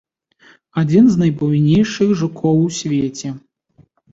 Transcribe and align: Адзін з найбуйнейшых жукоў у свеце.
Адзін 0.81 1.03
з 1.15 1.19
найбуйнейшых 1.25 2.17
жукоў 2.23 2.57
у 2.67 2.75
свеце. 2.81 3.29